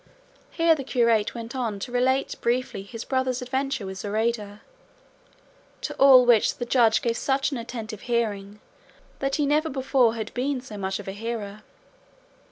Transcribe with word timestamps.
Here 0.49 0.73
the 0.73 0.83
curate 0.83 1.35
went 1.35 1.55
on 1.55 1.77
to 1.81 1.91
relate 1.91 2.35
briefly 2.41 2.81
his 2.81 3.05
brother's 3.05 3.39
adventure 3.39 3.85
with 3.85 3.99
Zoraida; 3.99 4.61
to 5.81 5.93
all 5.97 6.25
which 6.25 6.57
the 6.57 6.65
Judge 6.65 7.03
gave 7.03 7.15
such 7.17 7.51
an 7.51 7.57
attentive 7.57 8.01
hearing 8.01 8.59
that 9.19 9.35
he 9.35 9.45
never 9.45 9.69
before 9.69 10.15
had 10.15 10.33
been 10.33 10.59
so 10.59 10.75
much 10.75 10.97
of 10.97 11.07
a 11.07 11.11
hearer. 11.11 11.61